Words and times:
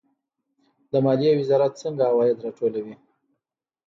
د 0.91 0.93
مالیې 1.05 1.33
وزارت 1.39 1.73
څنګه 1.83 2.03
عواید 2.11 2.37
راټولوي؟ 2.45 2.95